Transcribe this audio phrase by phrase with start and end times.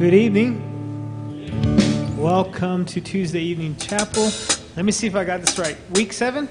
[0.00, 0.56] Good evening.
[2.16, 4.30] Welcome to Tuesday Evening Chapel.
[4.74, 5.76] Let me see if I got this right.
[5.90, 6.48] Week seven?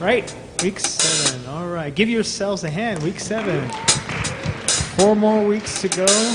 [0.00, 0.34] Right?
[0.64, 1.46] Week seven.
[1.46, 1.94] All right.
[1.94, 3.04] Give yourselves a hand.
[3.04, 3.70] Week seven.
[4.96, 6.34] Four more weeks to go.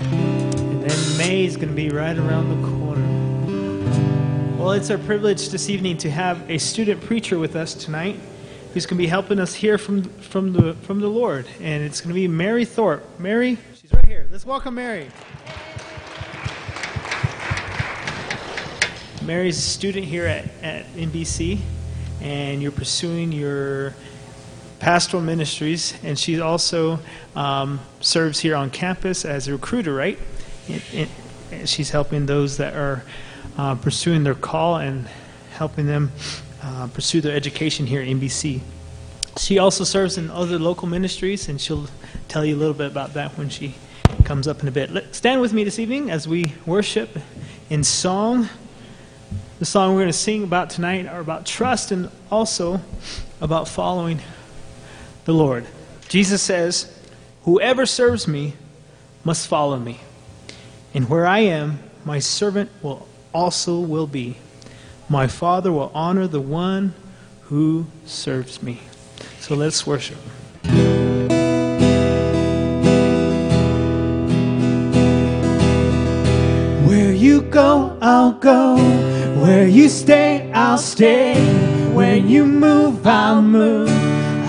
[0.00, 4.58] And then May is going to be right around the corner.
[4.58, 8.20] Well, it's our privilege this evening to have a student preacher with us tonight
[8.72, 11.46] who's going to be helping us hear from, from, the, from the Lord.
[11.60, 13.02] And it's going to be Mary Thorp.
[13.18, 14.26] Mary, she's right here.
[14.30, 15.08] Let's welcome Mary.
[19.24, 21.60] Mary's a student here at, at NBC,
[22.20, 23.94] and you're pursuing your
[24.80, 26.98] pastoral ministries, and she also
[27.36, 30.18] um, serves here on campus as a recruiter, right?
[30.94, 31.08] And-
[31.52, 33.04] and she's helping those that are
[33.58, 35.06] uh, pursuing their call and
[35.52, 36.10] helping them
[36.62, 38.60] uh, pursue their education here at NBC.
[39.38, 41.86] She also serves in other local ministries, and she'll
[42.28, 43.74] tell you a little bit about that when she
[44.24, 44.90] comes up in a bit.
[44.90, 47.18] Let, stand with me this evening as we worship
[47.70, 48.48] in song.
[49.58, 52.80] The song we're going to sing about tonight are about trust and also
[53.40, 54.20] about following
[55.24, 55.66] the Lord.
[56.08, 56.94] Jesus says,
[57.44, 58.54] Whoever serves me
[59.24, 60.00] must follow me.
[60.94, 64.36] And where I am, my servant will also will be.
[65.12, 66.94] My Father will honor the one
[67.42, 68.80] who serves me.
[69.40, 70.16] So let's worship.
[76.88, 78.76] Where you go, I'll go.
[79.42, 81.34] Where you stay, I'll stay.
[81.92, 83.90] When you move, I'll move.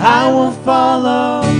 [0.00, 1.53] I will follow.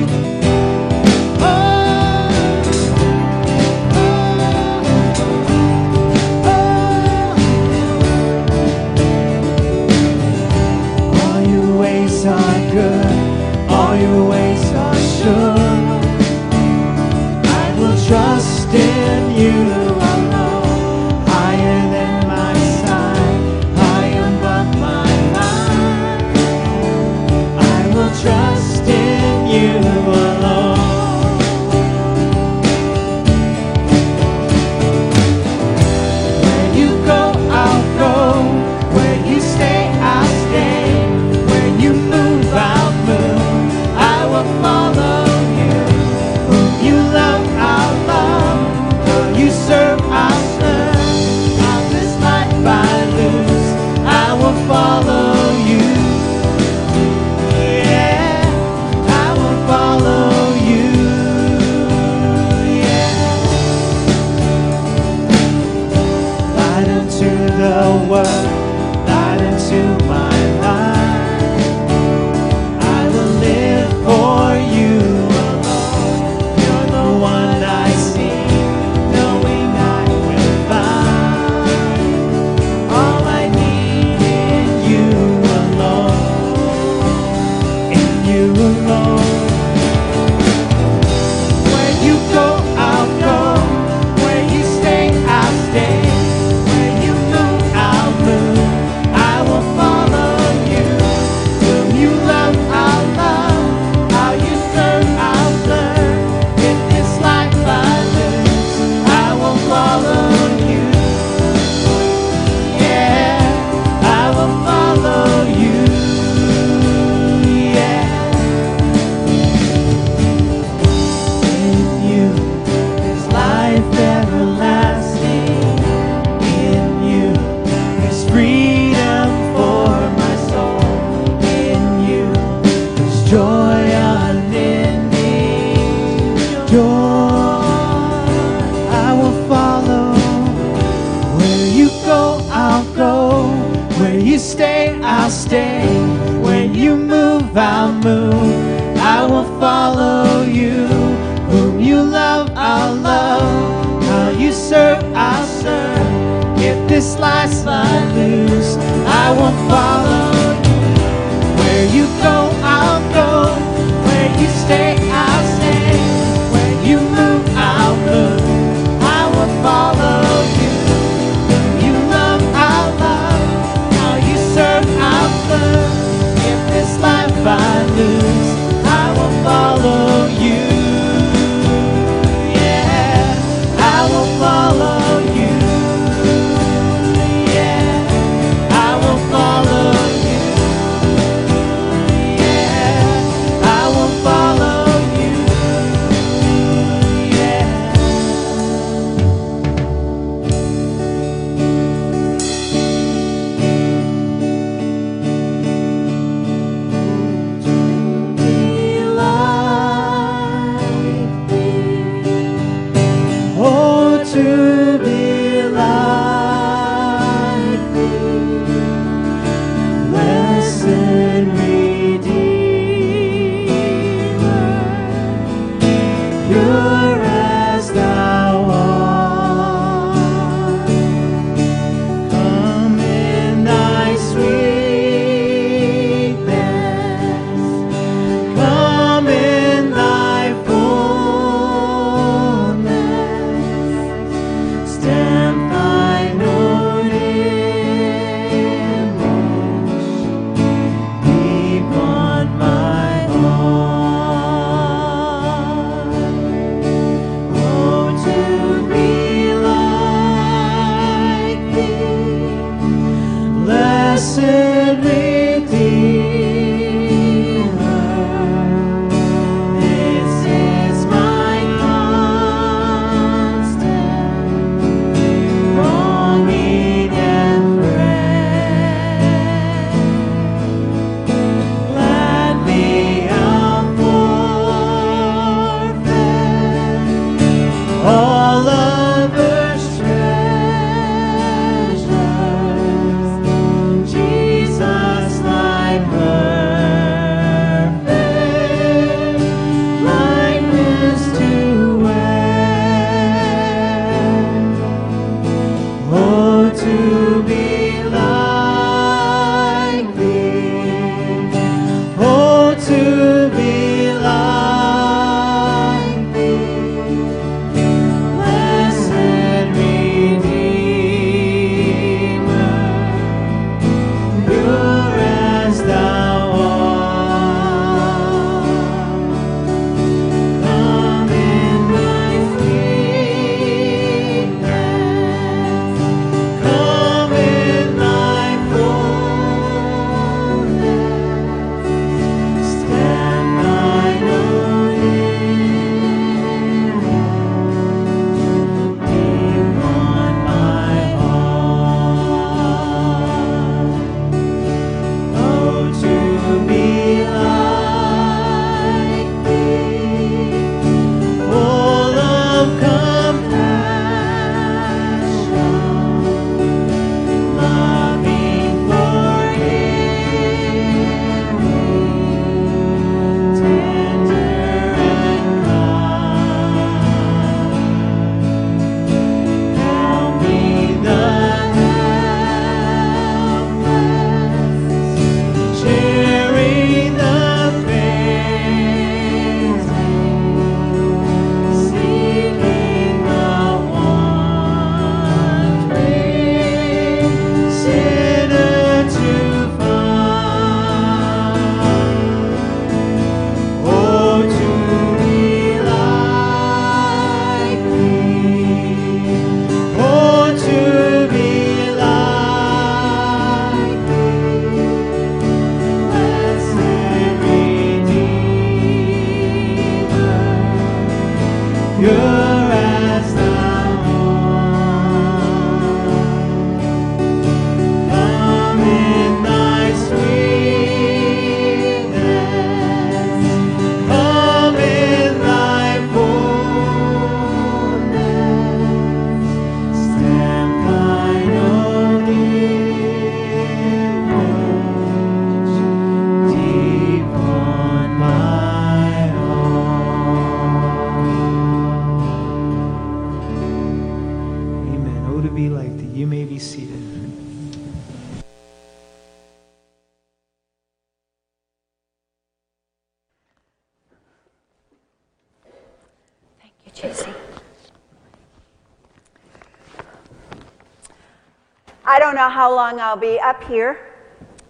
[473.15, 473.97] I'll be up here.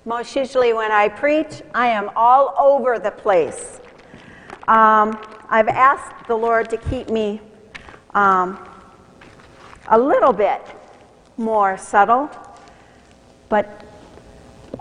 [0.05, 3.81] Most usually, when I preach, I am all over the place.
[4.69, 7.41] Um, I've asked the Lord to keep me
[8.13, 8.63] um,
[9.89, 10.61] a little bit
[11.39, 12.31] more subtle,
[13.49, 13.83] but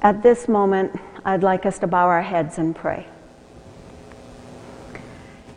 [0.02, 3.08] at this moment, I'd like us to bow our heads and pray.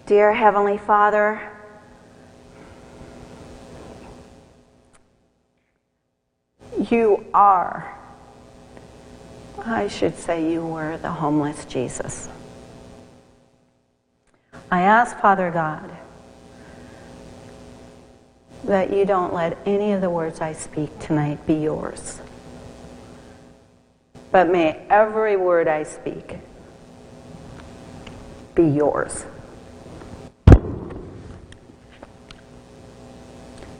[0.07, 1.43] Dear Heavenly Father,
[6.91, 7.97] you are,
[9.65, 12.29] I should say, you were the homeless Jesus.
[14.71, 15.91] I ask, Father God,
[18.65, 22.21] that you don't let any of the words I speak tonight be yours.
[24.33, 26.39] But may every word I speak
[28.55, 29.25] be yours.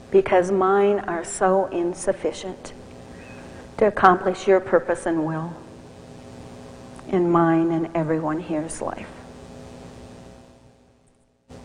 [0.09, 2.73] Because mine are so insufficient
[3.77, 5.55] to accomplish your purpose and will
[7.09, 9.07] in mine and everyone here's life.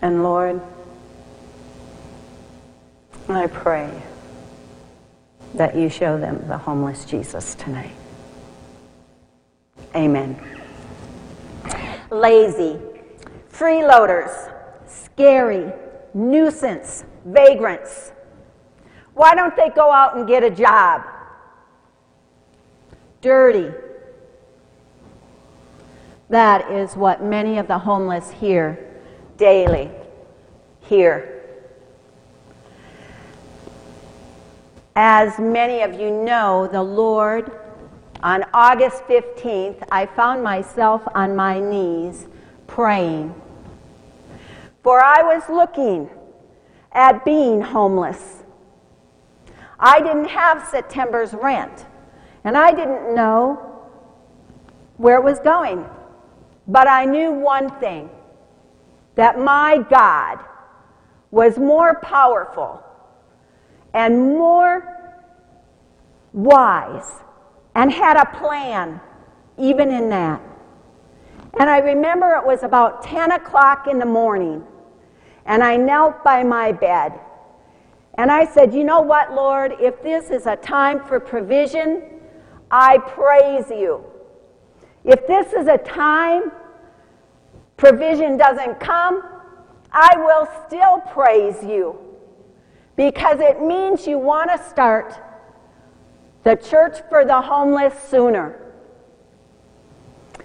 [0.00, 0.60] And Lord,
[3.28, 4.02] I pray
[5.54, 7.94] that you show them the homeless Jesus tonight.
[9.94, 10.36] Amen.
[12.10, 12.78] Lazy,
[13.50, 14.52] freeloaders,
[14.86, 15.72] scary,
[16.14, 18.12] nuisance, vagrants.
[19.14, 21.02] Why don't they go out and get a job?
[23.22, 23.72] Dirty.
[26.28, 28.78] That is what many of the homeless hear
[29.36, 29.90] daily.
[30.80, 31.42] Here.
[34.94, 37.50] As many of you know, the Lord
[38.22, 42.26] on August 15th, I found myself on my knees
[42.66, 43.34] praying.
[44.82, 46.10] For I was looking
[46.92, 48.42] at being homeless.
[49.78, 51.86] I didn't have September's rent,
[52.44, 53.72] and I didn't know
[54.96, 55.84] where it was going.
[56.66, 58.08] But I knew one thing
[59.14, 60.38] that my God
[61.30, 62.82] was more powerful
[63.94, 64.86] and more
[66.32, 67.22] wise
[67.74, 69.00] and had a plan,
[69.58, 70.40] even in that.
[71.58, 74.64] And I remember it was about 10 o'clock in the morning,
[75.44, 77.12] and I knelt by my bed.
[78.14, 79.74] And I said, You know what, Lord?
[79.80, 82.11] If this is a time for provision,
[82.72, 84.02] I praise you.
[85.04, 86.50] If this is a time
[87.76, 89.22] provision doesn't come,
[89.92, 91.98] I will still praise you
[92.96, 95.14] because it means you want to start
[96.44, 98.58] the Church for the Homeless sooner.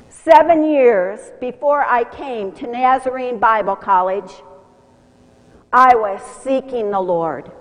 [0.10, 4.32] Seven years before I came to Nazarene Bible College,
[5.72, 7.52] I was seeking the Lord.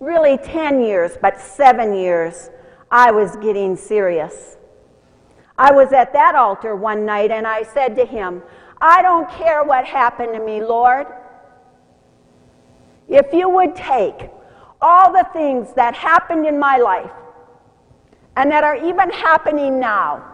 [0.00, 2.50] Really, 10 years, but seven years,
[2.90, 4.56] I was getting serious.
[5.58, 8.42] I was at that altar one night and I said to him,
[8.80, 11.06] I don't care what happened to me, Lord.
[13.08, 14.30] If you would take
[14.80, 17.10] all the things that happened in my life
[18.36, 20.24] and that are even happening now,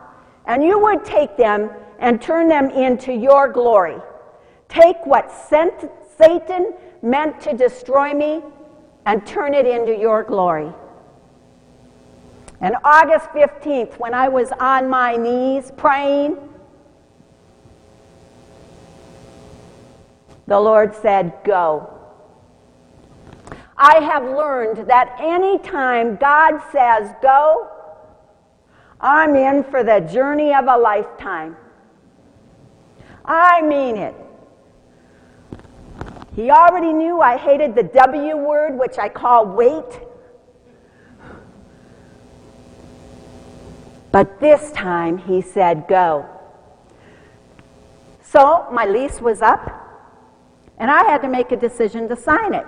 [0.47, 3.97] and you would take them and turn them into your glory.
[4.69, 5.33] Take what
[6.19, 8.43] Satan meant to destroy me
[9.07, 10.71] and turn it into your glory.
[12.61, 16.37] And August 15th, when I was on my knees praying,
[20.47, 21.95] the Lord said, Go.
[23.77, 27.69] I have learned that anytime God says go,
[29.01, 31.57] I'm in for the journey of a lifetime.
[33.25, 34.15] I mean it.
[36.37, 40.01] He already knew I hated the W word, which I call wait.
[44.15, 46.25] But this time he said, go.
[48.23, 49.69] So my lease was up,
[50.79, 52.65] and I had to make a decision to sign it.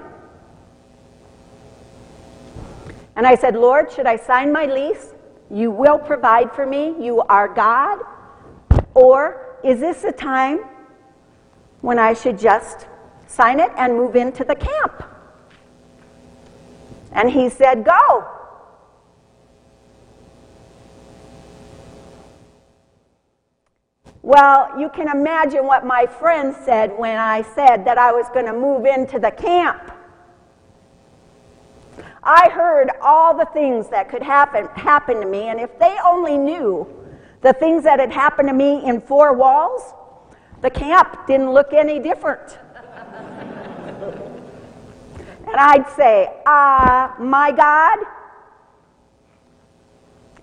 [3.14, 5.14] And I said, Lord, should I sign my lease?
[5.48, 6.96] You will provide for me.
[6.98, 8.00] You are God.
[8.94, 10.64] Or is this a time
[11.80, 12.88] when I should just
[13.28, 15.00] sign it and move into the camp?
[17.12, 18.35] And he said, Go.
[24.26, 28.46] Well, you can imagine what my friends said when I said that I was going
[28.46, 29.92] to move into the camp.
[32.24, 36.36] I heard all the things that could happen, happen to me, and if they only
[36.36, 36.88] knew
[37.42, 39.94] the things that had happened to me in four walls,
[40.60, 42.58] the camp didn't look any different.
[45.46, 47.98] and I'd say, Ah, my God,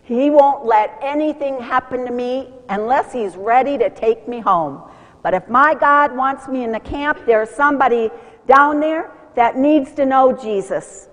[0.03, 4.81] He won't let anything happen to me unless He's ready to take me home.
[5.21, 8.11] But if my God wants me in the camp, there's somebody
[8.45, 11.07] down there that needs to know Jesus.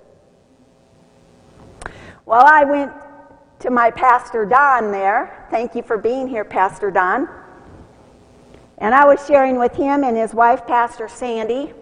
[2.26, 2.92] Well, I went
[3.60, 5.46] to my Pastor Don there.
[5.50, 7.28] Thank you for being here, Pastor Don.
[8.78, 11.72] And I was sharing with him and his wife, Pastor Sandy,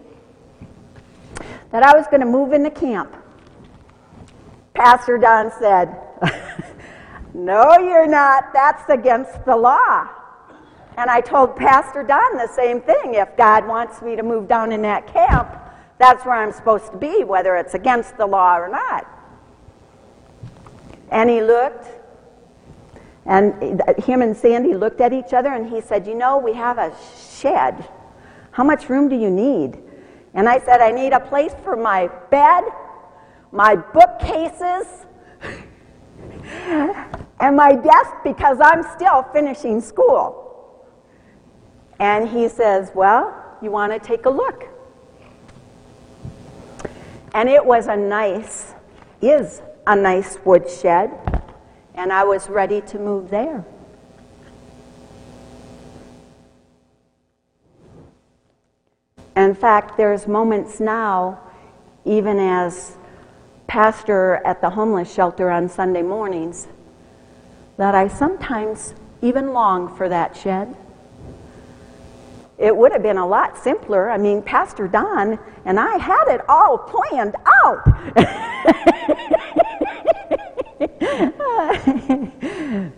[1.71, 3.15] that I was going to move into camp.
[4.73, 5.95] Pastor Don said,
[7.39, 8.51] No, you're not.
[8.51, 10.09] That's against the law.
[10.97, 13.15] And I told Pastor Don the same thing.
[13.15, 15.49] If God wants me to move down in that camp,
[15.97, 19.07] that's where I'm supposed to be, whether it's against the law or not.
[21.11, 21.87] And he looked,
[23.25, 26.77] and him and Sandy looked at each other, and he said, You know, we have
[26.77, 26.93] a
[27.39, 27.87] shed.
[28.51, 29.79] How much room do you need?
[30.33, 32.65] And I said, I need a place for my bed,
[33.53, 35.05] my bookcases,
[37.39, 40.45] and my desk because I'm still finishing school.
[41.99, 44.65] And he says, Well, you want to take a look?
[47.33, 48.73] And it was a nice,
[49.21, 51.11] is a nice wood shed,
[51.95, 53.65] and I was ready to move there.
[59.35, 61.39] In fact, there's moments now,
[62.03, 62.97] even as
[63.67, 66.67] pastor at the homeless shelter on Sunday mornings,
[67.79, 70.75] that I sometimes even long for that shed.
[72.57, 74.09] It would have been a lot simpler.
[74.09, 77.85] I mean, Pastor Don and I had it all planned out.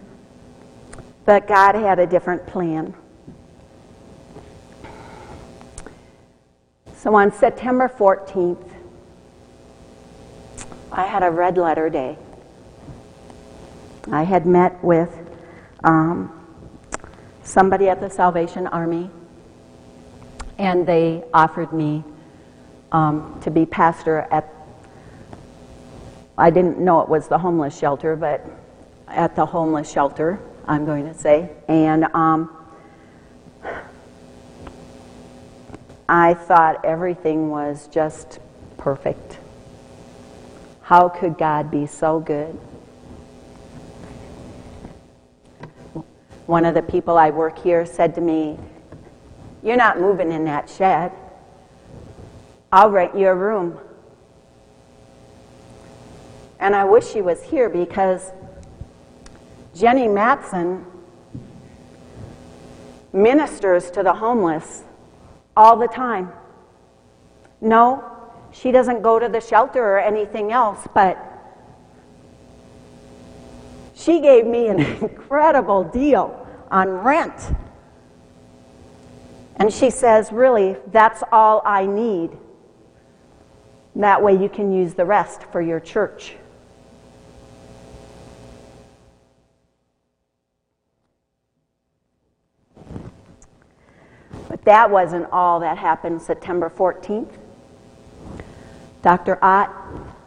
[1.26, 2.96] but God had a different plan.
[6.96, 8.68] So on September 14th,
[10.92, 12.18] I had a red letter day.
[14.10, 15.16] I had met with
[15.84, 16.32] um,
[17.44, 19.10] somebody at the Salvation Army,
[20.58, 22.04] and they offered me
[22.92, 24.54] um, to be pastor at,
[26.38, 28.46] I didn't know it was the homeless shelter, but
[29.08, 31.52] at the homeless shelter, I'm going to say.
[31.68, 32.56] And um,
[36.10, 38.40] I thought everything was just
[38.78, 39.38] perfect.
[40.82, 42.60] How could God be so good?
[46.52, 48.60] One of the people I work here said to me,
[49.64, 51.14] You're not moving in that shed.
[52.74, 53.80] I'll rent you a room.
[56.60, 58.34] And I wish she was here because
[59.74, 60.86] Jenny Matson
[63.14, 64.84] ministers to the homeless
[65.56, 66.34] all the time.
[67.62, 68.04] No,
[68.52, 71.18] she doesn't go to the shelter or anything else, but
[73.96, 76.41] she gave me an incredible deal
[76.72, 77.54] on rent.
[79.58, 82.32] And she says, Really, that's all I need.
[83.96, 86.36] That way you can use the rest for your church.
[94.48, 97.38] But that wasn't all that happened September 14th.
[99.02, 99.44] Dr.
[99.44, 99.74] Ott,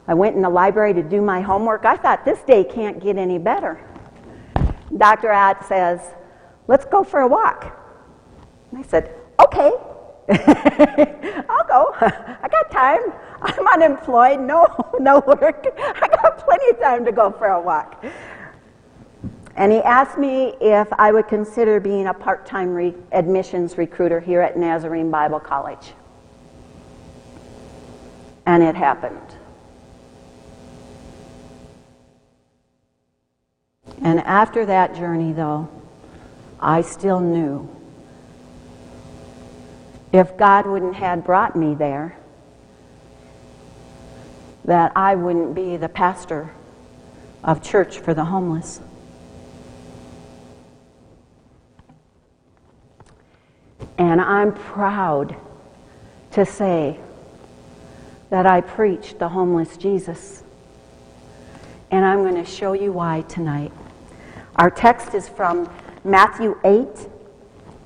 [0.06, 1.84] I went in the library to do my homework.
[1.84, 3.80] I thought this day can't get any better.
[4.96, 5.32] Dr.
[5.32, 6.00] Ott says,
[6.66, 7.78] Let's go for a walk.
[8.70, 9.72] And I said, Okay.
[10.30, 11.94] I'll go.
[12.00, 13.00] I got time.
[13.42, 14.40] I'm unemployed.
[14.40, 14.66] No,
[15.00, 15.66] no work.
[15.78, 18.02] I got plenty of time to go for a walk.
[19.56, 24.18] And he asked me if I would consider being a part time re- admissions recruiter
[24.18, 25.92] here at Nazarene Bible College.
[28.46, 29.20] And it happened.
[34.02, 35.68] And after that journey, though,
[36.64, 37.68] I still knew
[40.14, 42.16] if God wouldn't have brought me there,
[44.64, 46.50] that I wouldn't be the pastor
[47.42, 48.80] of church for the homeless.
[53.98, 55.36] And I'm proud
[56.30, 56.98] to say
[58.30, 60.42] that I preached the homeless Jesus.
[61.90, 63.72] And I'm going to show you why tonight.
[64.56, 65.68] Our text is from
[66.04, 66.86] Matthew 8,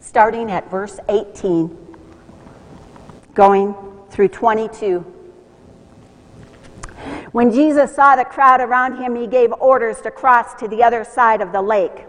[0.01, 1.77] starting at verse 18,
[3.35, 3.75] going
[4.11, 5.01] through 22.
[7.31, 11.05] When Jesus saw the crowd around him, he gave orders to cross to the other
[11.05, 12.07] side of the lake.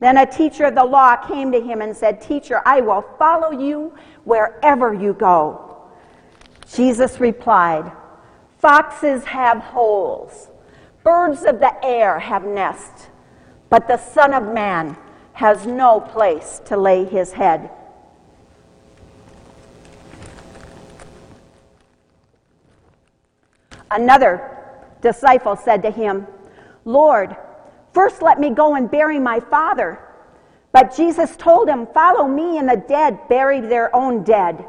[0.00, 3.50] Then a teacher of the law came to him and said, Teacher, I will follow
[3.50, 3.94] you
[4.24, 5.76] wherever you go.
[6.72, 7.90] Jesus replied,
[8.58, 10.48] Foxes have holes,
[11.02, 13.06] Birds of the air have nests,
[13.70, 14.96] but the Son of Man
[15.34, 17.70] has no place to lay his head.
[23.90, 24.58] Another
[25.00, 26.26] disciple said to him,
[26.84, 27.36] Lord,
[27.92, 29.98] first let me go and bury my father.
[30.72, 34.64] But Jesus told him, Follow me, and the dead bury their own dead.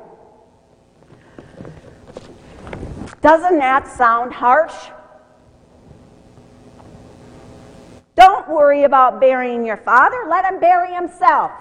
[3.21, 4.73] Doesn't that sound harsh?
[8.19, 11.51] Don't worry about burying your father, let him bury himself.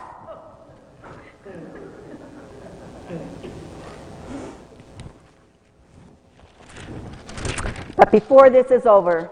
[7.94, 9.30] But before this is over,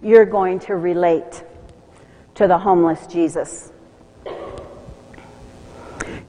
[0.00, 1.42] you're going to relate
[2.36, 3.72] to the homeless Jesus.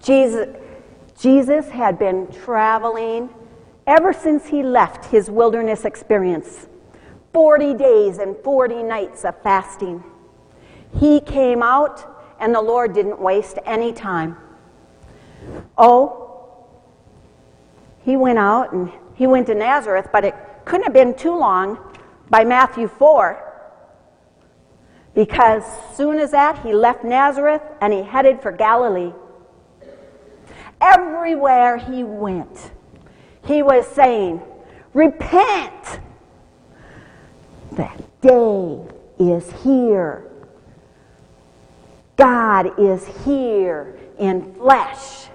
[0.02, 0.47] Jesus,
[1.19, 3.30] Jesus had been traveling
[3.86, 6.65] ever since he left his wilderness experience
[7.33, 10.03] 40 days and 40 nights of fasting.
[10.99, 12.05] He came out,
[12.39, 14.37] and the Lord didn't waste any time.
[15.77, 16.29] Oh,
[18.03, 21.77] he went out and he went to Nazareth, but it couldn't have been too long
[22.29, 23.45] by Matthew 4
[25.13, 25.63] because
[25.95, 29.13] soon as that he left Nazareth and he headed for Galilee.
[30.81, 32.71] Everywhere he went,
[33.45, 34.41] he was saying,
[34.93, 35.99] Repent!
[37.73, 38.82] That day
[39.19, 40.25] is here.
[42.15, 45.27] God is here in flesh.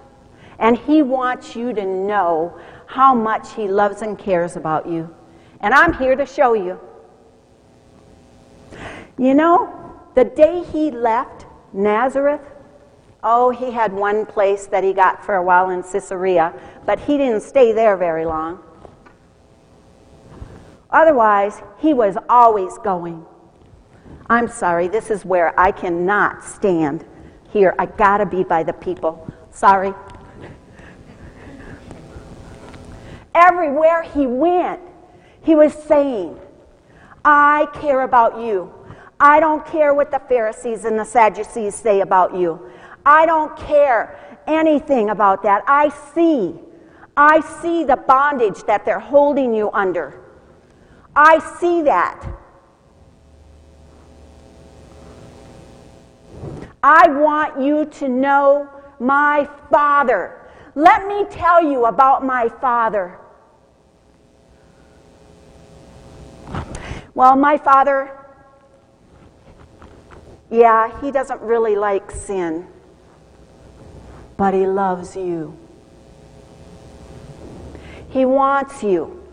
[0.59, 5.13] And he wants you to know how much He loves and cares about you.
[5.61, 6.79] And I'm here to show you.
[9.19, 12.41] You know, the day He left Nazareth,
[13.23, 16.53] oh, He had one place that He got for a while in Caesarea,
[16.87, 18.61] but He didn't stay there very long.
[20.95, 23.27] Otherwise, He was always going.
[24.31, 27.05] I'm sorry, this is where I cannot stand
[27.51, 27.75] here.
[27.79, 29.31] I gotta be by the people.
[29.51, 29.93] Sorry.
[33.35, 34.81] Everywhere he went,
[35.43, 36.39] he was saying,
[37.25, 38.73] I care about you.
[39.19, 42.71] I don't care what the Pharisees and the Sadducees say about you.
[43.05, 45.65] I don't care anything about that.
[45.67, 46.55] I see.
[47.17, 50.24] I see the bondage that they're holding you under.
[51.17, 52.27] I see that.
[56.83, 58.69] I want you to know
[59.01, 60.41] my Father.
[60.75, 63.19] Let me tell you about my Father.
[67.15, 68.11] Well, my father,
[70.51, 72.67] yeah, he doesn't really like sin,
[74.37, 75.57] but he loves you.
[78.11, 79.24] He wants you.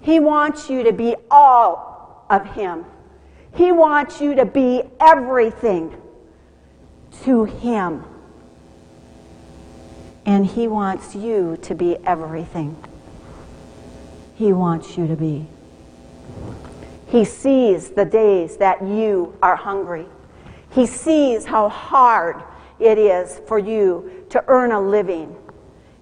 [0.00, 2.84] He wants you to be all of him.
[3.54, 5.96] He wants you to be everything
[7.24, 8.04] to him.
[10.24, 12.76] And he wants you to be everything
[14.38, 15.46] he wants you to be.
[17.08, 20.06] He sees the days that you are hungry.
[20.70, 22.40] He sees how hard
[22.78, 25.34] it is for you to earn a living.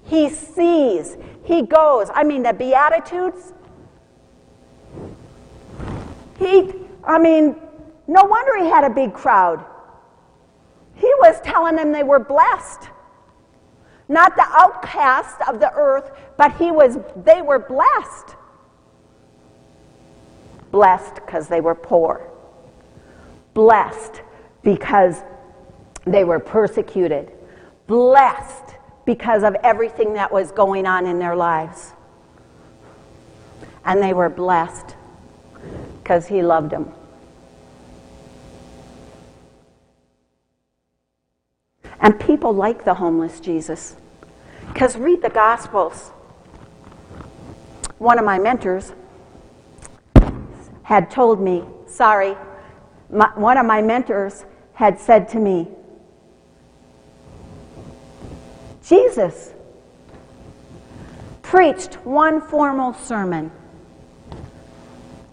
[0.04, 2.10] He sees, he goes.
[2.12, 3.54] I mean, the Beatitudes,
[6.38, 6.72] he,
[7.04, 7.56] I mean,
[8.06, 9.64] no wonder he had a big crowd.
[10.94, 12.90] He was telling them they were blessed.
[14.08, 18.36] Not the outcast of the earth, but he was, they were blessed
[20.76, 22.28] blessed because they were poor,
[23.54, 24.20] blessed
[24.62, 25.22] because
[26.04, 27.32] they were persecuted,
[27.86, 28.74] blessed
[29.06, 31.94] because of everything that was going on in their lives.
[33.86, 34.96] And they were blessed
[36.06, 36.88] because he loved them.
[42.00, 43.96] And people like the homeless Jesus.
[44.68, 46.10] Because read the Gospels.
[47.98, 48.92] One of my mentors
[50.84, 52.36] had told me, sorry,
[53.10, 55.66] my, one of my mentors had said to me,
[58.86, 59.52] Jesus
[61.42, 63.50] preached one formal sermon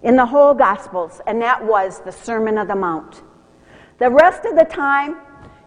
[0.04, 3.22] in the whole Gospels, and that was the Sermon of the Mount.
[4.00, 5.18] The rest of the time,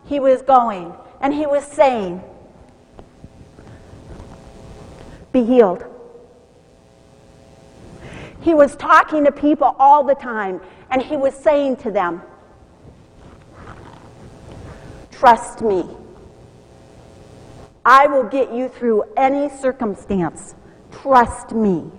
[0.04, 2.22] he was going and he was saying,
[5.32, 5.84] Be healed
[8.46, 10.60] he was talking to people all the time,
[10.92, 12.22] and he was saying to them,
[15.10, 15.84] Trust me.
[17.84, 20.54] I will get you through any circumstance.
[20.92, 21.90] Trust me.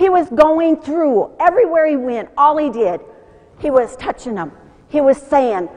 [0.00, 3.02] He was going through everywhere he went, all he did,
[3.58, 4.50] he was touching them.
[4.88, 5.68] He was saying,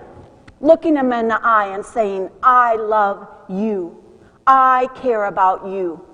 [0.62, 4.02] looking them in the eye and saying, I love you.
[4.48, 6.08] I care about you.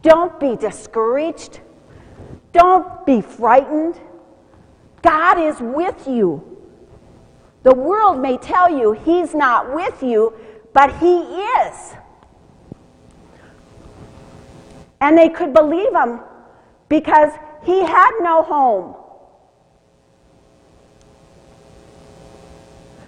[0.00, 1.60] Don't be discouraged.
[2.54, 4.00] Don't be frightened.
[5.02, 6.42] God is with you.
[7.62, 10.32] The world may tell you He's not with you,
[10.72, 11.92] but He is.
[15.02, 16.20] And they could believe Him
[16.88, 17.32] because
[17.64, 18.94] He had no home.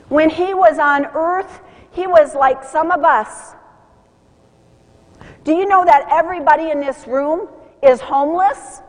[0.08, 1.60] When He was on earth,
[1.92, 3.54] He was like some of us.
[5.44, 7.48] Do you know that everybody in this room
[7.82, 8.80] is homeless?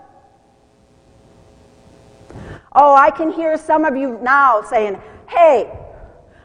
[2.74, 5.72] Oh, I can hear some of you now saying, Hey,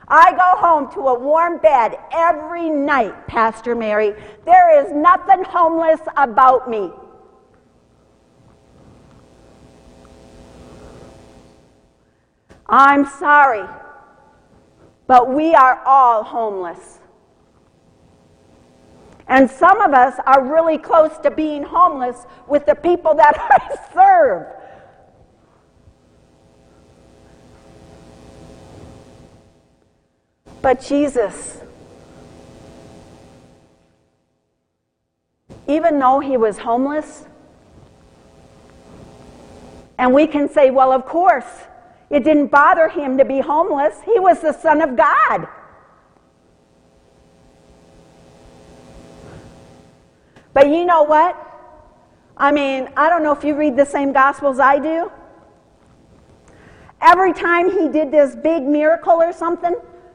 [0.09, 4.15] I go home to a warm bed every night, Pastor Mary.
[4.45, 6.91] There is nothing homeless about me.
[12.69, 13.69] I'm sorry,
[15.07, 16.99] but we are all homeless.
[19.29, 23.93] And some of us are really close to being homeless with the people that I
[23.93, 24.47] serve.
[30.63, 31.61] But Jesus,
[35.69, 37.25] even though he was homeless,
[39.99, 41.45] and we can say, well, of course,
[42.11, 44.01] it didn't bother him to be homeless.
[44.05, 45.49] He was the Son of God.
[50.53, 51.37] But you know what?
[52.37, 55.11] I mean, I don't know if you read the same Gospels I do.
[57.01, 59.75] Every time he did this big miracle or something,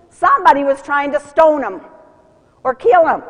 [0.10, 1.82] somebody was trying to stone him
[2.64, 3.24] or kill him.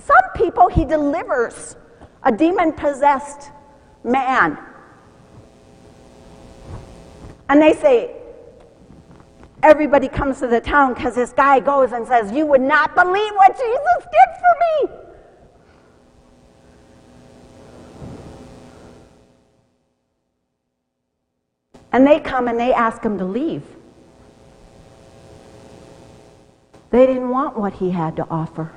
[0.00, 1.76] Some people he delivers
[2.22, 3.50] a demon possessed
[4.04, 4.58] man.
[7.48, 8.14] And they say,
[9.62, 13.32] everybody comes to the town because this guy goes and says, You would not believe
[13.34, 15.04] what Jesus did for me.
[21.90, 23.62] And they come and they ask him to leave.
[26.90, 28.72] They didn't want what he had to offer.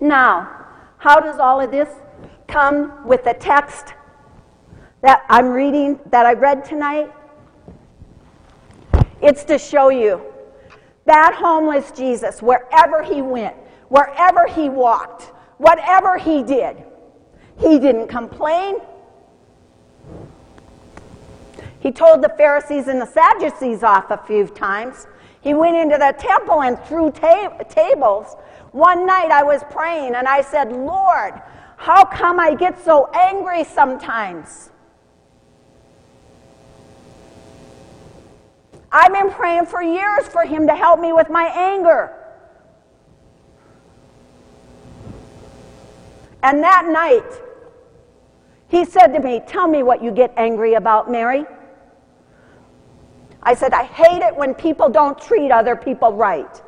[0.00, 0.66] Now,
[0.98, 1.88] how does all of this
[2.56, 3.92] come with the text
[5.02, 7.12] that I'm reading, that I read tonight?
[9.20, 10.22] It's to show you
[11.04, 13.54] that homeless Jesus, wherever he went,
[13.90, 15.24] wherever he walked,
[15.58, 16.82] whatever he did,
[17.60, 18.76] he didn't complain.
[21.80, 25.06] He told the Pharisees and the Sadducees off a few times.
[25.42, 28.34] He went into the temple and threw ta- tables.
[28.72, 31.34] One night I was praying and I said, Lord,
[31.76, 34.70] how come I get so angry sometimes?
[38.90, 42.12] I've been praying for years for him to help me with my anger.
[46.42, 47.40] And that night,
[48.68, 51.44] he said to me, Tell me what you get angry about, Mary.
[53.42, 56.62] I said, I hate it when people don't treat other people right.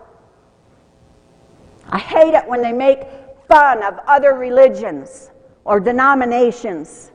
[1.89, 3.01] I hate it when they make
[3.49, 5.31] fun of other religions
[5.65, 7.11] or denominations.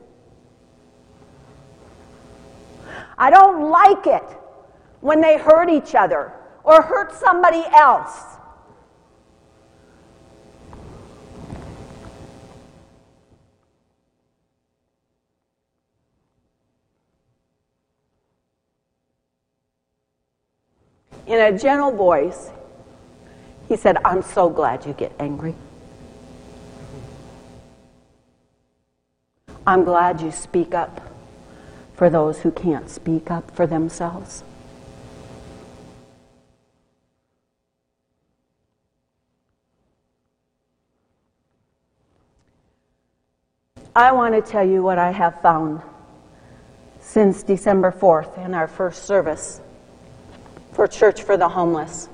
[3.16, 4.24] I don't like it
[5.00, 6.32] when they hurt each other
[6.64, 8.34] or hurt somebody else.
[21.26, 22.50] in a gentle voice,
[23.68, 25.54] he said, I'm so glad you get angry.
[29.66, 31.00] I'm glad you speak up
[31.94, 34.44] for those who can't speak up for themselves.
[43.96, 45.80] I want to tell you what I have found
[47.00, 49.60] since December 4th in our first service
[50.72, 52.08] for Church for the Homeless.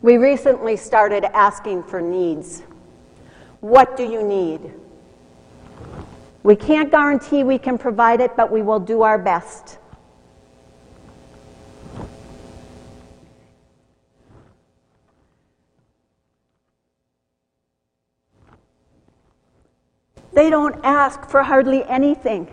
[0.00, 2.62] We recently started asking for needs.
[3.60, 4.74] What do you need?
[6.42, 9.78] We can't guarantee we can provide it, but we will do our best.
[20.32, 22.48] They don't ask for hardly anything.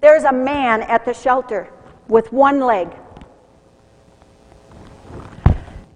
[0.00, 1.72] There's a man at the shelter
[2.08, 2.88] with one leg.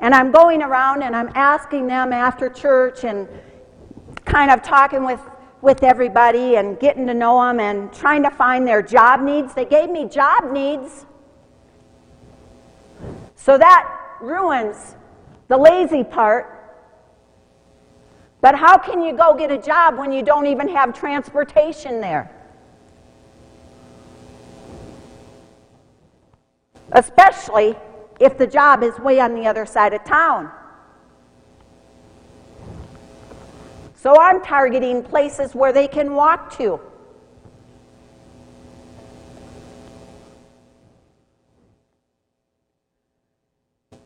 [0.04, 3.26] And I'm going around and I'm asking them after church and
[4.26, 5.20] kind of talking with,
[5.62, 9.54] with everybody and getting to know them and trying to find their job needs.
[9.54, 11.06] They gave me job needs.
[13.34, 14.94] So that ruins
[15.48, 16.50] the lazy part.
[18.42, 22.30] But how can you go get a job when you don't even have transportation there?
[26.92, 27.74] Especially
[28.20, 30.50] if the job is way on the other side of town.
[33.96, 36.78] So I'm targeting places where they can walk to.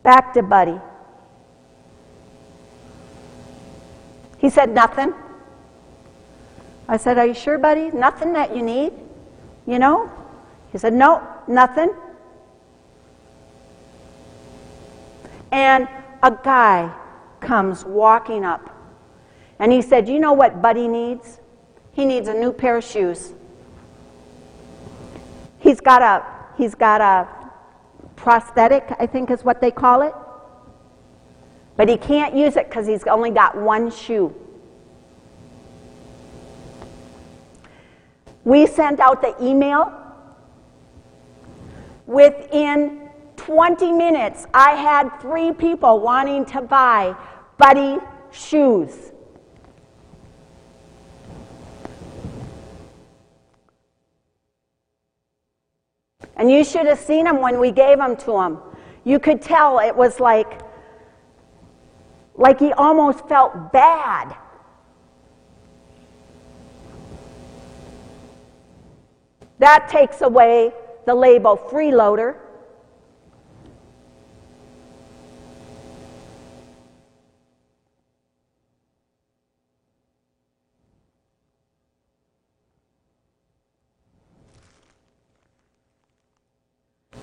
[0.05, 0.81] Back to Buddy.
[4.39, 5.13] He said, Nothing.
[6.89, 7.91] I said, Are you sure, buddy?
[7.91, 8.93] Nothing that you need?
[9.67, 10.11] You know?
[10.73, 11.91] He said, No, nothing.
[15.53, 15.89] And
[16.23, 16.95] a guy
[17.41, 18.75] comes walking up.
[19.59, 21.41] And he said, You know what Buddy needs?
[21.93, 23.33] He needs a new pair of shoes.
[25.59, 26.25] He's got a
[26.57, 27.29] he's got a
[28.17, 30.15] prosthetic, I think is what they call it.
[31.77, 34.35] But he can't use it because he's only got one shoe.
[38.45, 39.93] We sent out the email.
[42.07, 43.08] Within
[43.49, 47.17] 20 minutes, I had three people wanting to buy
[47.57, 47.97] Buddy
[48.31, 49.11] shoes.
[56.37, 58.59] And you should have seen them when we gave them to him.
[59.05, 60.61] You could tell it was like,
[62.35, 64.37] like he almost felt bad.
[69.59, 70.75] That takes away
[71.07, 72.37] the label freeloader.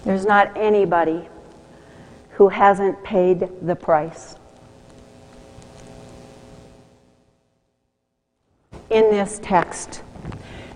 [0.06, 1.28] There's not anybody
[2.34, 4.36] who hasn't paid the price.
[8.92, 10.04] In this text,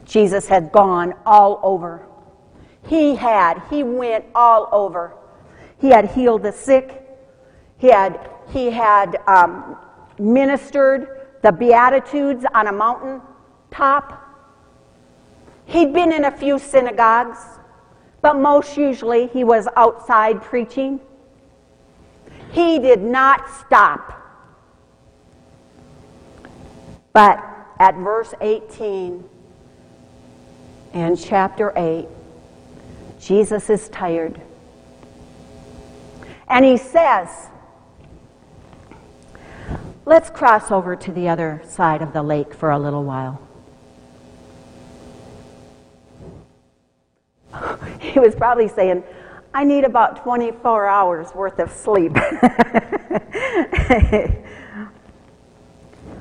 [0.04, 2.08] Jesus had gone all over.
[2.88, 5.14] He had, he went all over.
[5.80, 7.08] He had healed the sick.
[7.78, 9.78] He had, he had um,
[10.18, 13.22] ministered the Beatitudes on a mountain
[13.70, 14.26] top.
[15.66, 17.59] He'd been in a few synagogues.
[18.22, 21.00] But most usually he was outside preaching.
[22.52, 24.16] He did not stop.
[27.14, 27.44] But
[27.80, 29.24] at verse 18
[30.94, 32.08] and chapter 8,
[33.20, 34.42] Jesus is tired.
[36.48, 37.30] And he says,
[40.06, 43.40] Let's cross over to the other side of the lake for a little while.
[48.00, 49.04] He was probably saying,
[49.54, 52.16] I need about 24 hours worth of sleep.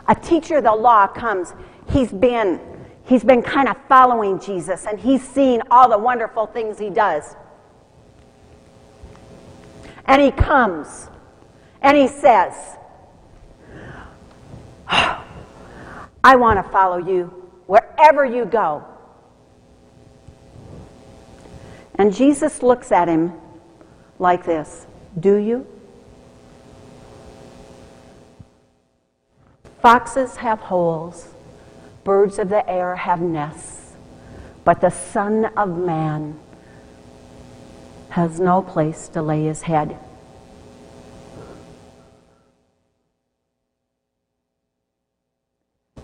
[0.09, 1.53] a teacher of the law comes,
[1.91, 2.61] he's been
[3.05, 7.35] he's been kind of following Jesus and he's seen all the wonderful things he does.
[10.05, 11.09] And he comes
[11.83, 12.55] and he says,
[16.25, 17.25] I want to follow you
[17.67, 18.85] wherever you go.
[21.99, 23.33] And Jesus looks at him
[24.19, 24.87] like this
[25.19, 25.67] Do you?
[29.83, 31.29] Foxes have holes,
[32.05, 33.93] birds of the air have nests,
[34.65, 36.39] but the Son of Man
[38.11, 39.99] has no place to lay his head.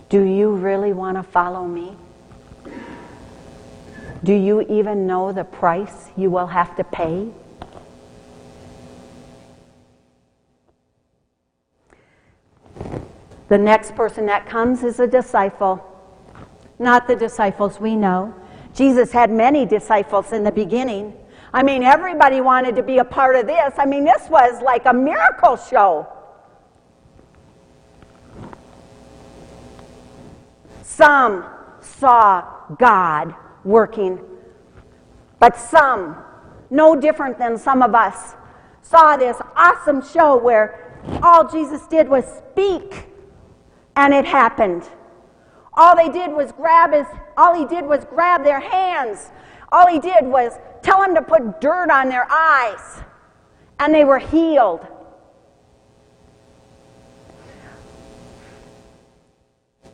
[0.07, 1.97] Do you really want to follow me?
[4.25, 7.29] Do you even know the price you will have to pay?
[13.49, 15.79] The next person that comes is a disciple,
[16.79, 18.33] not the disciples we know.
[18.73, 21.13] Jesus had many disciples in the beginning.
[21.53, 23.75] I mean, everybody wanted to be a part of this.
[23.77, 26.07] I mean, this was like a miracle show.
[30.81, 31.45] Some
[31.79, 32.43] saw
[32.79, 33.35] God
[33.65, 34.19] working.
[35.39, 36.15] But some,
[36.69, 38.35] no different than some of us,
[38.81, 43.07] saw this awesome show where all Jesus did was speak
[43.95, 44.87] and it happened.
[45.73, 49.31] All they did was grab his, all he did was grab their hands.
[49.71, 53.03] All he did was tell them to put dirt on their eyes
[53.79, 54.85] and they were healed.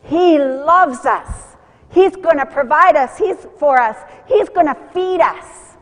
[0.03, 1.50] He loves us.
[1.91, 3.17] He's going to provide us.
[3.17, 3.97] He's for us.
[4.27, 5.75] He's going to feed us.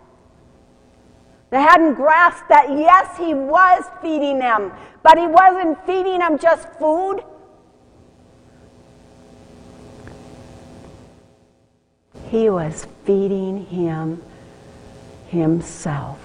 [1.51, 6.71] They hadn't grasped that, yes, he was feeding them, but he wasn't feeding them just
[6.73, 7.21] food.
[12.29, 14.21] He was feeding him
[15.27, 16.19] himself.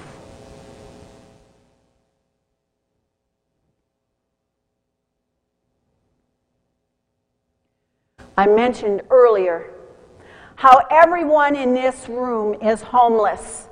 [8.36, 9.73] I mentioned earlier
[10.56, 13.68] how everyone in this room is homeless.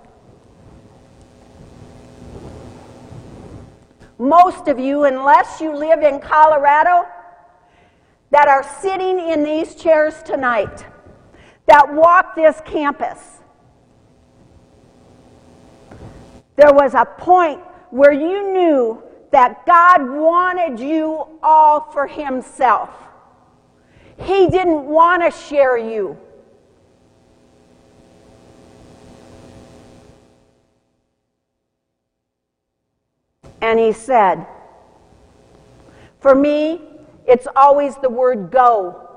[4.19, 7.09] Most of you, unless you live in Colorado,
[8.31, 10.87] that are sitting in these chairs tonight,
[11.67, 13.19] that walk this campus,
[16.57, 17.61] there was a point
[17.91, 19.03] where you knew
[19.33, 22.91] that God wanted you all for Himself.
[24.19, 26.17] He didn't want to share you.
[33.63, 34.45] And he said,
[36.21, 36.81] For me,
[37.27, 39.09] it's always the word go.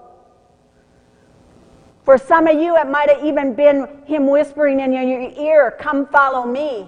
[2.03, 6.05] For some of you, it might have even been him whispering in your ear, Come
[6.05, 6.85] follow me.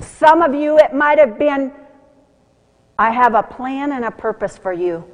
[0.00, 1.70] Some of you, it might have been,
[2.98, 5.04] I have a plan and a purpose for you.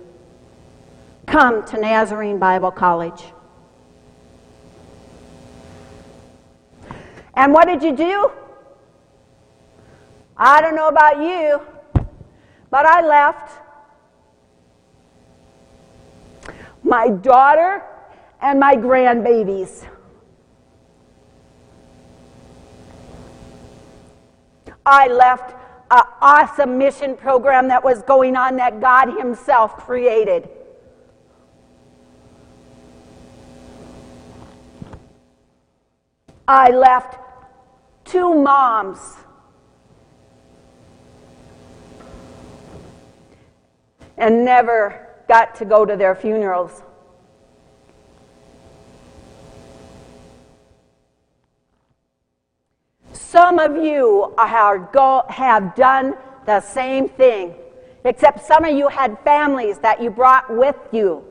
[1.27, 3.25] Come to Nazarene Bible College.
[7.35, 8.31] And what did you do?
[10.37, 11.61] I don't know about you,
[12.71, 13.59] but I left.
[16.83, 17.83] My daughter
[18.41, 19.87] and my grandbabies.
[24.85, 25.55] I left
[25.91, 30.49] an awesome mission program that was going on that God Himself created.
[36.49, 37.22] I left
[38.13, 38.99] two moms.
[44.19, 46.83] And never got to go to their funerals.
[53.15, 57.55] Some of you are go, have done the same thing,
[58.05, 61.25] except some of you had families that you brought with you.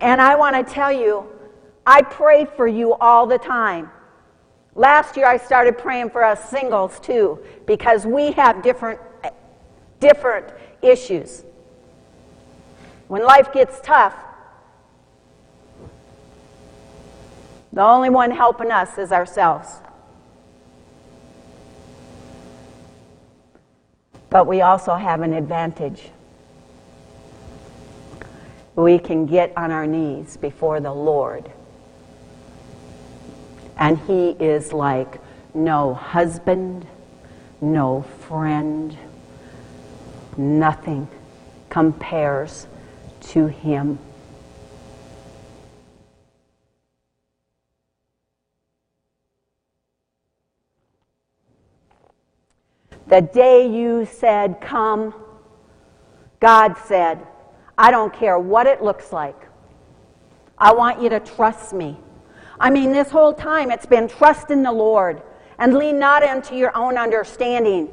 [0.00, 1.26] And I want to tell you,
[1.86, 3.90] I pray for you all the time.
[4.74, 9.00] Last year I started praying for us singles too, because we have different,
[10.00, 10.46] different
[10.82, 11.44] issues.
[13.08, 14.14] When life gets tough,
[17.74, 19.80] The only one helping us is ourselves.
[24.30, 26.10] But we also have an advantage.
[28.76, 31.50] We can get on our knees before the Lord.
[33.78, 35.20] And He is like
[35.54, 36.86] no husband,
[37.60, 38.96] no friend,
[40.36, 41.08] nothing
[41.70, 42.66] compares
[43.20, 43.98] to Him.
[53.06, 55.14] The day you said, Come,
[56.40, 57.26] God said,
[57.76, 59.36] I don't care what it looks like.
[60.56, 61.98] I want you to trust me.
[62.58, 65.22] I mean, this whole time it's been trust in the Lord
[65.58, 67.88] and lean not into your own understanding.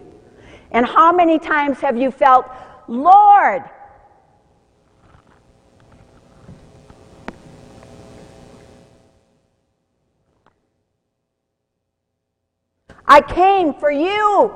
[0.72, 2.46] And how many times have you felt,
[2.88, 3.64] Lord,
[13.12, 14.54] I came for you.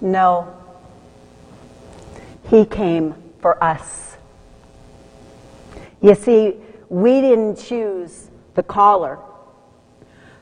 [0.00, 0.65] No.
[2.48, 4.16] He came for us.
[6.00, 6.54] You see,
[6.88, 9.18] we didn't choose the caller.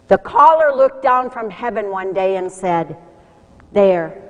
[0.09, 2.97] The caller looked down from heaven one day and said,
[3.73, 4.21] There.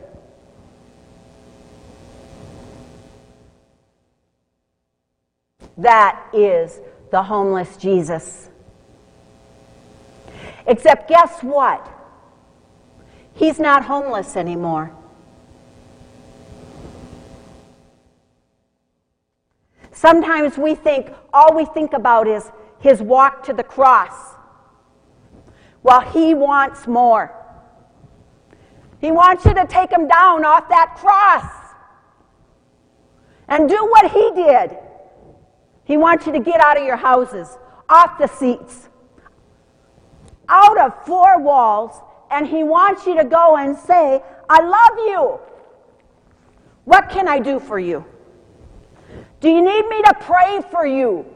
[5.77, 6.79] That is
[7.11, 8.49] the homeless Jesus.
[10.66, 11.91] Except, guess what?
[13.35, 14.93] He's not homeless anymore.
[19.95, 24.34] Sometimes we think, all we think about is his walk to the cross.
[25.82, 27.32] Well, he wants more.
[29.01, 31.51] He wants you to take him down off that cross
[33.49, 34.76] and do what he did.
[35.84, 38.88] He wants you to get out of your houses, off the seats,
[40.49, 45.40] out of four walls, and He wants you to go and say, I love you.
[46.84, 48.05] What can I do for you?
[49.41, 51.27] Do you need me to pray for you?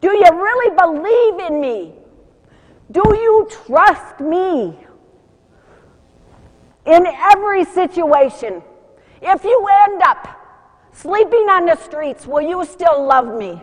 [0.00, 1.94] Do you really believe in me?
[2.90, 4.76] Do you trust me?
[6.84, 8.60] In every situation,
[9.22, 10.26] if you end up
[10.92, 13.62] sleeping on the streets, will you still love me?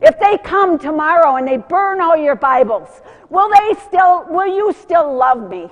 [0.00, 2.88] If they come tomorrow and they burn all your Bibles,
[3.30, 5.70] will they still will you still love me?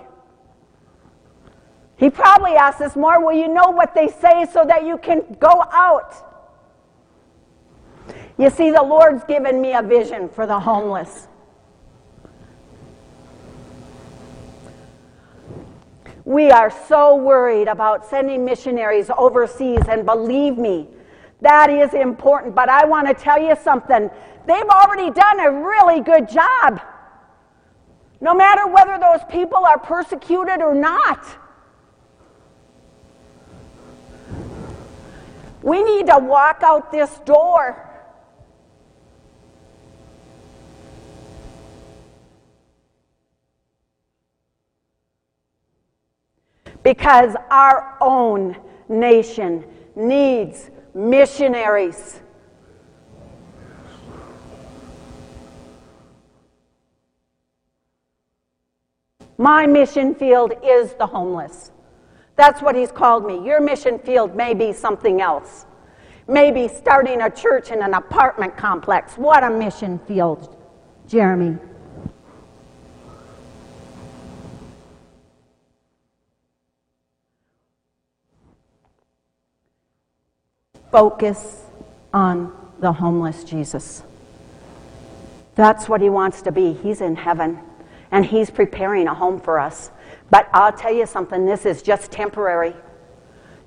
[1.96, 5.36] He probably asks us more, will you know what they say so that you can
[5.40, 6.14] go out?
[8.38, 11.26] You see, the Lord's given me a vision for the homeless.
[16.26, 20.88] We are so worried about sending missionaries overseas, and believe me,
[21.40, 22.54] that is important.
[22.54, 24.10] But I want to tell you something.
[24.46, 26.80] They've already done a really good job.
[28.20, 31.24] No matter whether those people are persecuted or not.
[35.62, 37.82] We need to walk out this door.
[46.82, 48.56] Because our own
[48.88, 49.64] nation
[49.96, 52.20] needs missionaries.
[59.38, 61.70] My mission field is the homeless.
[62.36, 63.44] That's what he's called me.
[63.44, 65.64] Your mission field may be something else.
[66.28, 69.16] Maybe starting a church in an apartment complex.
[69.16, 70.54] What a mission field,
[71.08, 71.56] Jeremy.
[80.90, 81.64] Focus
[82.12, 84.02] on the homeless Jesus.
[85.54, 86.74] That's what he wants to be.
[86.74, 87.60] He's in heaven
[88.10, 89.90] and he's preparing a home for us.
[90.30, 92.74] But I'll tell you something, this is just temporary.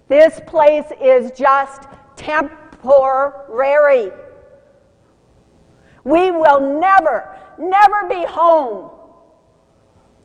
[0.07, 1.83] This place is just
[2.15, 4.11] temporary.
[6.03, 8.91] We will never, never be home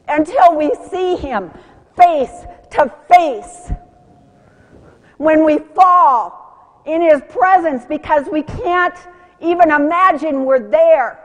[0.09, 1.51] until we see Him
[1.97, 3.73] face to face.
[5.19, 8.97] When we fall in His presence because we can't
[9.41, 11.24] even imagine we're there.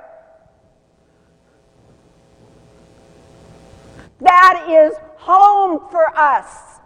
[4.22, 6.80] That is home for us.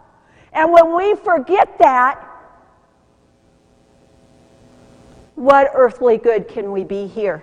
[0.52, 2.24] And when we forget that,
[5.34, 7.42] what earthly good can we be here?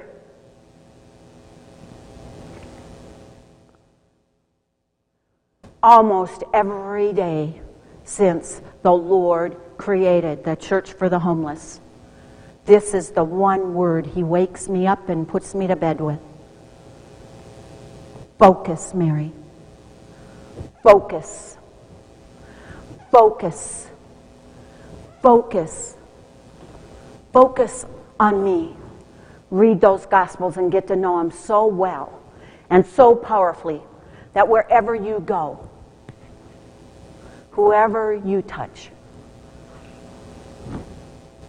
[5.84, 7.62] Almost every day
[8.06, 11.82] since the Lord created the church for the homeless,
[12.66, 16.20] this is the one word He wakes me up and puts me to bed with.
[18.38, 19.34] Focus, Mary.
[20.84, 21.58] Focus.
[23.12, 23.88] Focus.
[25.22, 25.96] Focus.
[27.32, 27.86] Focus
[28.20, 28.76] on me.
[29.52, 32.22] Read those Gospels and get to know them so well
[32.70, 33.82] and so powerfully
[34.34, 35.70] that wherever you go,
[37.52, 38.90] whoever you touch,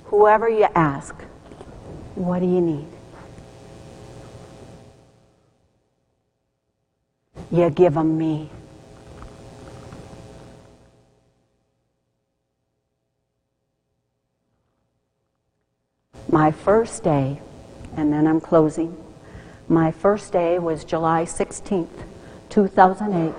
[0.07, 1.15] whoever you ask,
[2.17, 2.87] what do you need?
[7.51, 8.51] You give them me.
[16.33, 17.43] My first day,
[17.95, 18.97] and then I'm closing,
[19.69, 22.07] my first day was July 16th,
[22.49, 23.35] 2008,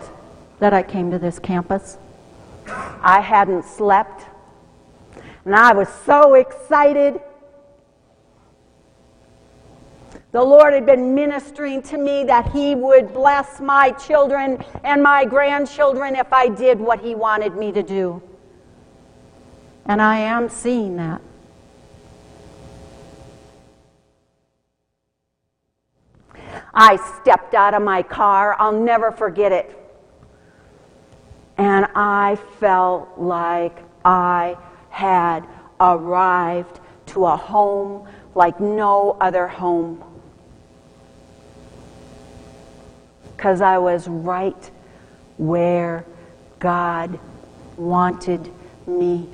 [0.59, 1.97] that I came to this campus.
[2.67, 4.25] I hadn't slept,
[5.43, 7.19] and I was so excited.
[10.31, 15.25] The Lord had been ministering to me that He would bless my children and my
[15.25, 18.21] grandchildren if I did what He wanted me to do.
[19.87, 21.23] And I am seeing that.
[26.73, 28.55] I stepped out of my car.
[28.59, 29.79] I'll never forget it.
[31.57, 34.57] And I felt like I
[34.89, 35.47] had
[35.79, 40.03] arrived to a home like no other home.
[43.35, 44.71] Because I was right
[45.37, 46.05] where
[46.59, 47.19] God
[47.77, 48.51] wanted
[48.87, 49.27] me.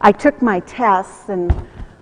[0.00, 1.52] I took my tests and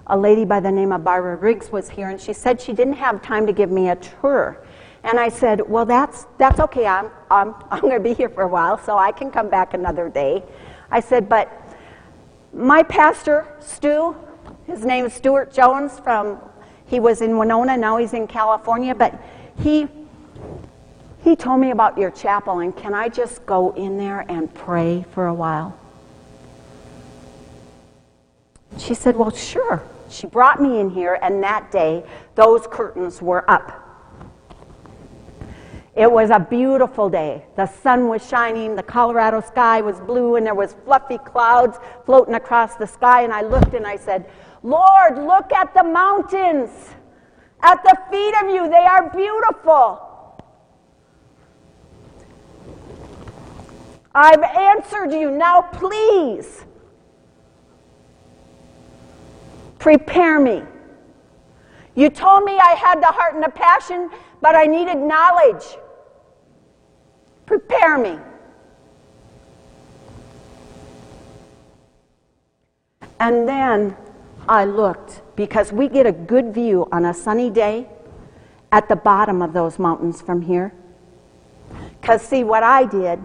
[0.06, 2.94] a lady by the name of Barbara Riggs was here, and she said she didn't
[2.94, 4.58] have time to give me a tour.
[5.02, 6.86] And I said, Well, that's, that's okay.
[6.86, 9.74] I'm, I'm, I'm going to be here for a while, so I can come back
[9.74, 10.42] another day.
[10.90, 11.50] I said, But
[12.52, 14.16] my pastor, Stu,
[14.66, 16.38] his name is Stuart Jones from
[16.86, 19.20] he was in Winona, now he's in California, but
[19.58, 19.88] he
[21.22, 25.06] he told me about your chapel and can I just go in there and pray
[25.12, 25.74] for a while?
[28.78, 29.82] She said, Well, sure.
[30.10, 32.04] She brought me in here, and that day,
[32.34, 33.80] those curtains were up.
[35.96, 37.44] It was a beautiful day.
[37.56, 42.34] The sun was shining, the Colorado sky was blue, and there was fluffy clouds floating
[42.34, 43.22] across the sky.
[43.22, 44.28] And I looked and I said,
[44.62, 46.70] Lord, look at the mountains
[47.62, 48.68] at the feet of you.
[48.68, 50.00] They are beautiful.
[54.14, 55.30] I've answered you.
[55.30, 56.64] Now, please
[59.84, 60.62] prepare me.
[61.94, 64.08] You told me I had the heart and the passion,
[64.40, 65.76] but I needed knowledge.
[67.44, 68.18] Prepare me.
[73.20, 73.94] And then
[74.48, 77.86] I looked because we get a good view on a sunny day
[78.72, 80.72] at the bottom of those mountains from here.
[82.00, 83.22] Because, see, what I did,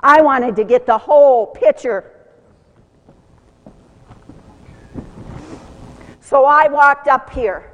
[0.00, 2.12] I wanted to get the whole picture.
[6.20, 7.72] So I walked up here.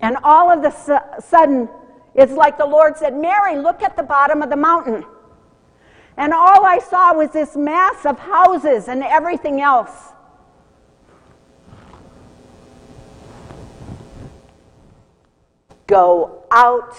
[0.00, 1.68] And all of a sudden,
[2.14, 5.04] it's like the Lord said, Mary, look at the bottom of the mountain.
[6.16, 9.92] And all I saw was this mass of houses and everything else.
[15.86, 16.96] Go out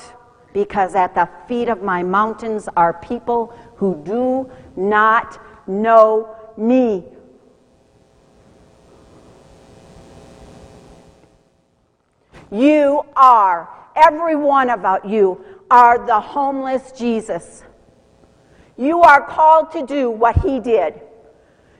[0.53, 7.03] because at the feet of my mountains are people who do not know me.
[12.51, 17.63] You are, every one of you, are the homeless Jesus.
[18.75, 21.01] You are called to do what he did.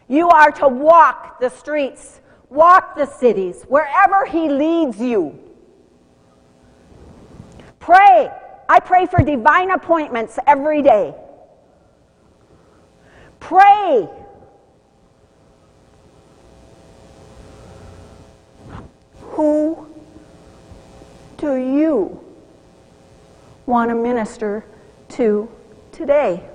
[0.08, 5.40] You are to walk the streets, walk the cities, wherever he leads you.
[7.80, 8.30] Pray
[8.72, 11.16] I pray for divine appointments every day.
[13.40, 14.08] Pray.
[19.32, 19.88] Who
[21.38, 22.24] do you
[23.66, 24.64] want to minister
[25.10, 25.50] to
[25.92, 26.48] today?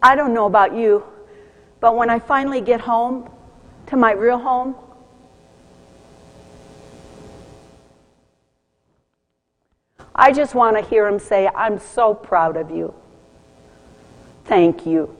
[0.00, 1.02] I don't know about you,
[1.80, 3.28] but when I finally get home
[3.86, 4.76] to my real home,
[10.14, 12.94] I just want to hear him say, I'm so proud of you.
[14.44, 15.16] Thank you.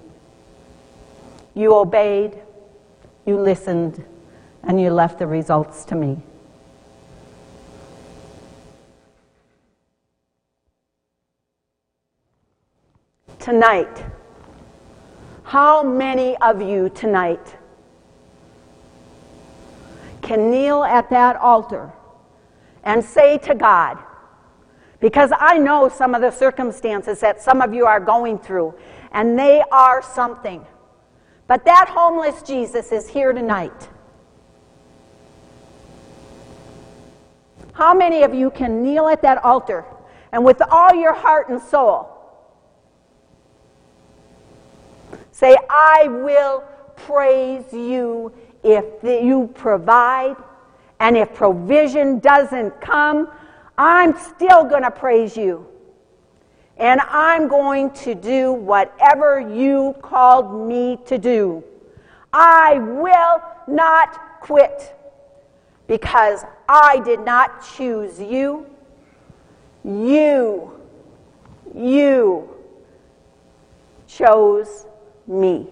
[1.55, 2.37] You obeyed,
[3.25, 4.05] you listened,
[4.63, 6.23] and you left the results to me.
[13.39, 14.05] Tonight,
[15.45, 17.57] how many of you tonight
[20.21, 21.91] can kneel at that altar
[22.85, 23.99] and say to God,
[25.01, 28.75] because I know some of the circumstances that some of you are going through,
[29.13, 30.65] and they are something.
[31.47, 33.89] But that homeless Jesus is here tonight.
[37.73, 39.85] How many of you can kneel at that altar
[40.33, 42.09] and with all your heart and soul
[45.33, 46.63] say, I will
[46.97, 48.33] praise you
[48.63, 50.37] if you provide,
[51.01, 53.31] and if provision doesn't come,
[53.83, 55.67] I'm still going to praise you.
[56.77, 61.65] And I'm going to do whatever you called me to do.
[62.31, 64.95] I will not quit
[65.87, 68.67] because I did not choose you.
[69.83, 70.79] You,
[71.75, 72.51] you
[74.07, 74.85] chose
[75.27, 75.69] me.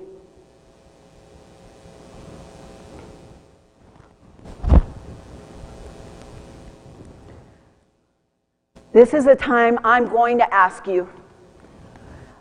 [8.99, 11.09] This is a time I'm going to ask you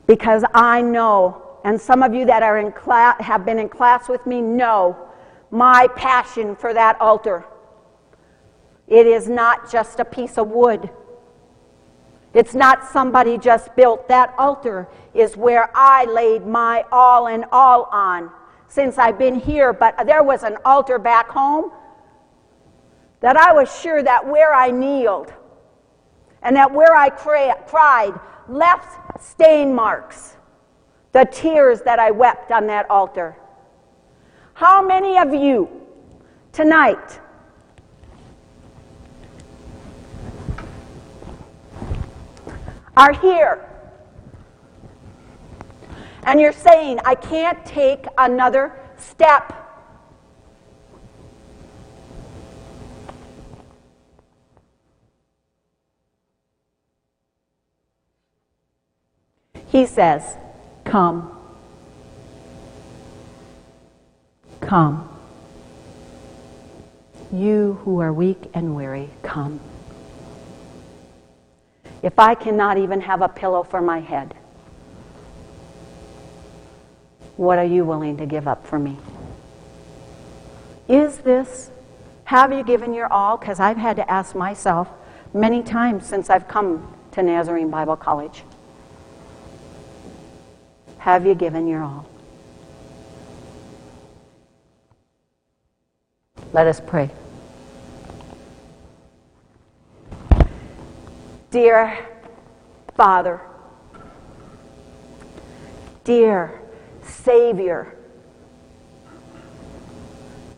[0.08, 4.10] because I know, and some of you that are in class, have been in class
[4.10, 4.97] with me know
[5.51, 7.45] my passion for that altar.
[8.88, 10.89] It is not just a piece of wood.
[12.34, 14.08] It's not somebody just built.
[14.08, 18.32] That altar is where I laid my all and all on
[18.68, 19.74] since I've been here.
[19.74, 21.72] But there was an altar back home
[23.20, 25.32] that I was sure that where I kneeled,
[26.48, 28.18] and that where I cried
[28.48, 30.38] left stain marks,
[31.12, 33.36] the tears that I wept on that altar.
[34.54, 35.68] How many of you
[36.54, 37.20] tonight
[42.95, 43.70] are here
[46.24, 49.66] and you're saying, I can't take another step?
[59.70, 60.38] He says,
[60.84, 61.32] Come.
[64.61, 65.09] Come.
[67.32, 69.59] You who are weak and weary, come.
[72.01, 74.34] If I cannot even have a pillow for my head,
[77.36, 78.97] what are you willing to give up for me?
[80.88, 81.70] Is this,
[82.26, 83.38] have you given your all?
[83.38, 84.89] Because I've had to ask myself
[85.34, 88.43] many times since I've come to Nazarene Bible College.
[91.08, 92.05] Have you given your all?
[96.51, 97.10] Let us pray.
[101.49, 101.97] Dear
[102.97, 103.39] Father,
[106.03, 106.60] dear
[107.03, 107.95] Savior,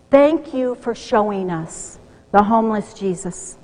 [0.09, 1.99] thank you for showing us
[2.31, 3.55] the homeless Jesus.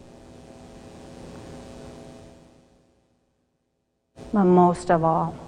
[4.32, 5.45] But most of all,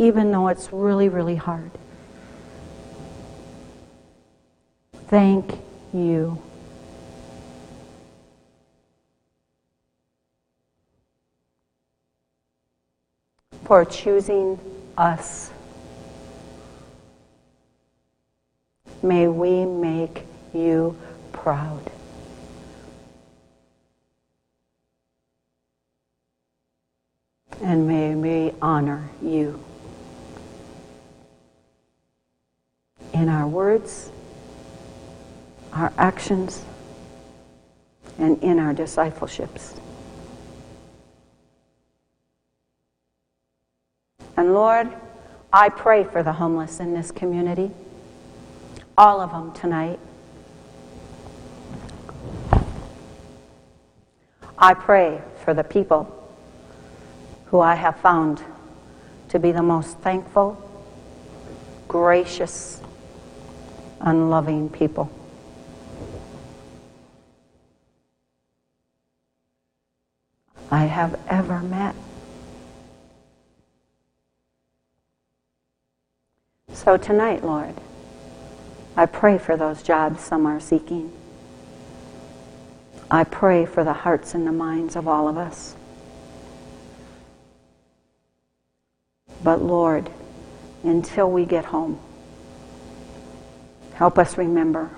[0.00, 1.70] even though it's really, really hard,
[5.08, 5.58] thank
[5.92, 6.40] you
[13.66, 14.58] for choosing
[14.96, 15.50] us.
[19.02, 20.22] May we make
[20.54, 20.96] you
[21.32, 21.90] proud.
[27.60, 29.62] And may we honor you
[33.20, 34.10] in our words,
[35.74, 36.64] our actions,
[38.18, 39.74] and in our discipleships.
[44.38, 44.88] And Lord,
[45.52, 47.70] I pray for the homeless in this community,
[48.96, 49.98] all of them tonight.
[54.56, 56.16] I pray for the people
[57.46, 58.42] who I have found
[59.28, 60.56] to be the most thankful,
[61.86, 62.79] gracious,
[64.00, 65.10] and loving people.
[70.70, 71.94] I have ever met.
[76.72, 77.74] So tonight, Lord,
[78.96, 81.12] I pray for those jobs some are seeking.
[83.10, 85.74] I pray for the hearts and the minds of all of us.
[89.42, 90.10] But Lord,
[90.84, 91.98] until we get home,
[94.00, 94.88] help us remember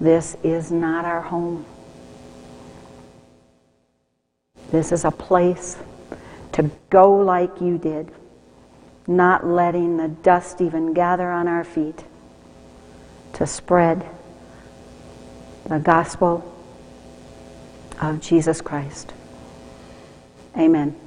[0.00, 1.66] this is not our home.
[4.70, 5.76] This is a place
[6.52, 8.10] to go like you did
[9.06, 12.02] not letting the dust even gather on our feet
[13.34, 14.08] to spread
[15.68, 16.42] the gospel
[18.00, 19.12] of Jesus Christ.
[20.56, 21.01] Amen.